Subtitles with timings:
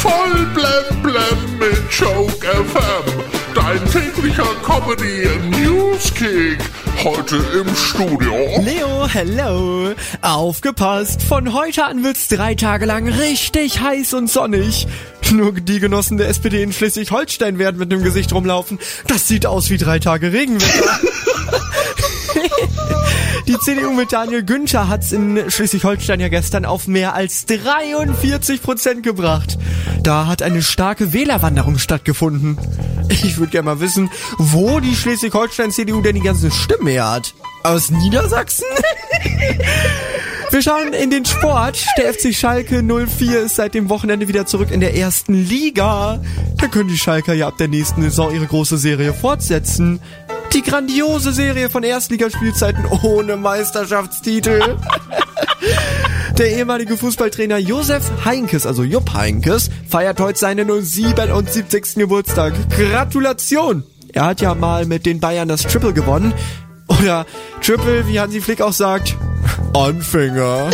[0.00, 3.22] Voll blem blem mit Joke FM.
[3.54, 6.58] Dein täglicher Comedy Newskick.
[7.04, 8.34] Heute im Studio.
[8.62, 9.92] Leo, hello.
[10.22, 14.86] Aufgepasst, von heute an wird's drei Tage lang richtig heiß und sonnig.
[15.32, 18.78] Nur die Genossen der SPD in Schleswig-Holstein werden mit dem Gesicht rumlaufen.
[19.06, 20.98] Das sieht aus wie drei Tage Regenwetter.
[23.46, 29.02] Die CDU mit Daniel Günther hat's in Schleswig-Holstein ja gestern auf mehr als 43 Prozent
[29.02, 29.58] gebracht.
[30.02, 32.58] Da hat eine starke Wählerwanderung stattgefunden.
[33.08, 37.34] Ich würde gerne mal wissen, wo die Schleswig-Holstein-CDU denn die ganzen Stimmen her hat.
[37.62, 38.66] Aus Niedersachsen?
[40.50, 41.86] Wir schauen in den Sport.
[41.96, 46.20] Der FC Schalke 04 ist seit dem Wochenende wieder zurück in der ersten Liga.
[46.56, 50.00] Da können die Schalker ja ab der nächsten Saison ihre große Serie fortsetzen.
[50.52, 54.60] Die grandiose Serie von Erstligaspielzeiten ohne Meisterschaftstitel.
[56.38, 61.94] Der ehemalige Fußballtrainer Josef Heinkes, also Jupp Heinkes, feiert heute seinen 77.
[61.96, 62.54] Geburtstag.
[62.70, 63.84] Gratulation!
[64.12, 66.34] Er hat ja mal mit den Bayern das Triple gewonnen.
[66.88, 67.26] Oder
[67.62, 69.16] Triple, wie Hansi Flick auch sagt,
[69.74, 70.70] Anfänger.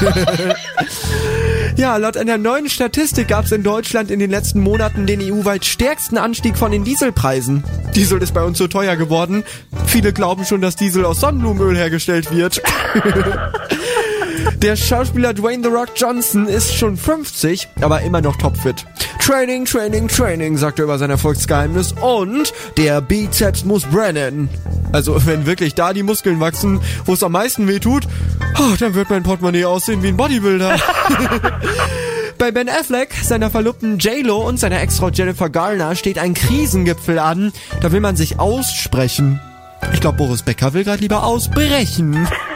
[1.76, 5.64] Ja, laut einer neuen Statistik gab es in Deutschland in den letzten Monaten den EU-weit
[5.64, 7.64] stärksten Anstieg von den Dieselpreisen.
[7.96, 9.42] Diesel ist bei uns so teuer geworden.
[9.86, 12.62] Viele glauben schon, dass Diesel aus Sonnenblumenöl hergestellt wird.
[14.56, 18.86] Der Schauspieler Dwayne The Rock Johnson ist schon 50, aber immer noch topfit.
[19.24, 21.92] Training, Training, Training, sagt er über sein Erfolgsgeheimnis.
[21.92, 24.48] Und der Bizeps muss brennen.
[24.92, 28.06] Also wenn wirklich da die Muskeln wachsen, wo es am meisten weh tut,
[28.58, 30.78] oh, dann wird mein Portemonnaie aussehen wie ein Bodybuilder.
[32.38, 37.52] Bei Ben Affleck, seiner Verlobten J-Lo und seiner Ex-Frau Jennifer Garner steht ein Krisengipfel an.
[37.80, 39.40] Da will man sich aussprechen.
[39.92, 42.28] Ich glaube, Boris Becker will gerade lieber ausbrechen.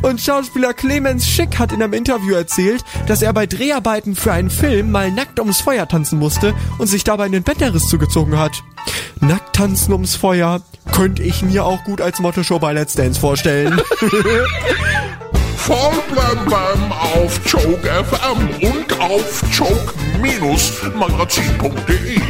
[0.00, 4.50] Und Schauspieler Clemens Schick hat in einem Interview erzählt, dass er bei Dreharbeiten für einen
[4.50, 8.62] Film mal nackt ums Feuer tanzen musste und sich dabei einen Bänderriss zugezogen hat.
[9.20, 13.80] Nackt tanzen ums Feuer könnte ich mir auch gut als Motto-Show bei Let's Dance vorstellen.
[15.56, 22.20] Voll blem blem auf Joke FM und auf joke-magazin.de.